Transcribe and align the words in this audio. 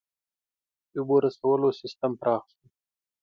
•د 0.91 0.93
اوبو 0.99 1.15
رسولو 1.25 1.69
سیستم 1.81 2.11
پراخ 2.19 2.43
شو. 2.51 2.65